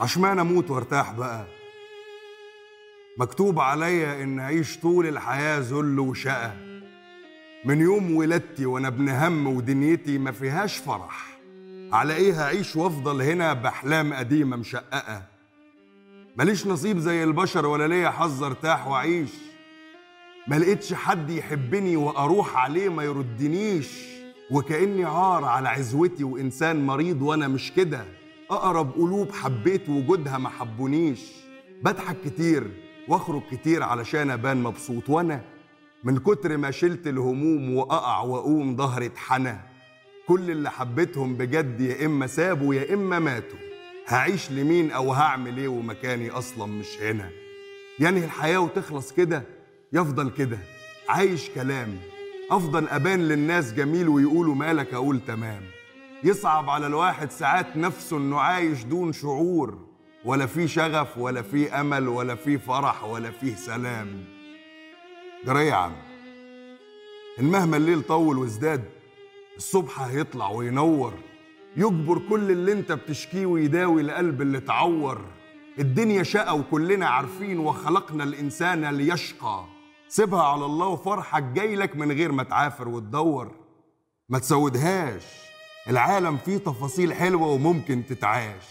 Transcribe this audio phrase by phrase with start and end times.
[0.00, 1.46] عشمان أموت وأرتاح بقى.
[3.18, 6.52] مكتوب عليا إن أعيش طول الحياة ذل وشقى.
[7.64, 11.38] من يوم ولادتي وأنا ابن هم ودنيتي ما فيهاش فرح.
[11.92, 15.22] على إيه هعيش وأفضل هنا بأحلام قديمة مشققة.
[16.36, 19.30] ماليش نصيب زي البشر ولا ليا حظ أرتاح وأعيش.
[20.48, 23.88] ما لقيتش حد يحبني وأروح عليه ما يردنيش.
[24.50, 28.04] وكأني عار على عزوتي وإنسان مريض وأنا مش كده.
[28.50, 31.20] أقرب قلوب حبيت وجودها ما حبونيش.
[31.82, 32.70] بضحك كتير
[33.08, 35.10] وأخرج كتير علشان أبان مبسوط.
[35.10, 35.44] وأنا
[36.04, 39.56] من كتر ما شلت الهموم وأقع وأقوم ظهري اتحنى.
[40.28, 43.58] كل اللي حبيتهم بجد يا إما سابوا يا إما ماتوا.
[44.06, 47.30] هعيش لمين أو هعمل إيه ومكاني أصلا مش هنا.
[48.00, 49.42] ينهي الحياة وتخلص كده
[49.92, 50.58] يفضل كده.
[51.08, 51.98] عايش كلام
[52.50, 55.62] أفضل أبان للناس جميل ويقولوا مالك أقول تمام.
[56.26, 59.78] يصعب على الواحد ساعات نفسه إنه عايش دون شعور.
[60.24, 64.24] ولا في شغف ولا في أمل ولا في فرح ولا فيه سلام.
[65.44, 65.92] جرى يا عم؟
[67.40, 68.84] إن مهما الليل طول وازداد
[69.56, 71.12] الصبح هيطلع وينور.
[71.76, 75.20] يجبر كل اللي أنت بتشكيه ويداوي القلب اللي اتعور
[75.78, 79.64] الدنيا شقى وكلنا عارفين وخلقنا الإنسان ليشقى.
[80.08, 83.50] سيبها على الله وفرحك جاي لك من غير ما تعافر وتدور.
[84.28, 85.45] ما تسودهاش.
[85.88, 88.64] العالم فيه تفاصيل حلوة وممكن تتعاش.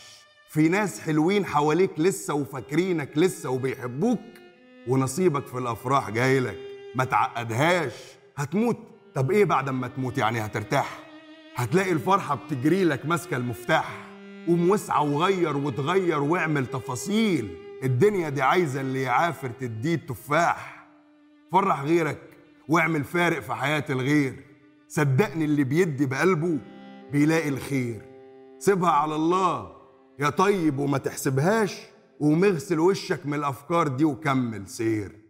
[0.49, 4.19] في ناس حلوين حواليك لسه وفاكرينك لسه وبيحبوك
[4.87, 6.57] ونصيبك في الأفراح جاي لك.
[6.95, 7.93] ما تعقدهاش.
[8.35, 8.77] هتموت.
[9.15, 10.99] طب إيه بعد ما تموت؟ يعني هترتاح.
[11.55, 14.07] هتلاقي الفرحة بتجري لك ماسكة المفتاح.
[14.47, 17.57] قوم وسعى وغير وتغير واعمل تفاصيل.
[17.83, 20.87] الدنيا دي عايزة اللي يعافر تديه التفاح.
[21.51, 22.19] فرح غيرك
[22.67, 24.35] واعمل فارق في حياة الغير.
[24.87, 26.57] صدقني اللي بيدي بقلبه
[27.11, 28.01] بيلاقي الخير.
[28.59, 29.75] سيبها على الله.
[30.19, 31.81] يا طيب وما تحسبهاش
[32.19, 35.24] ومغسل وشك من الأفكار دي وكمل سير.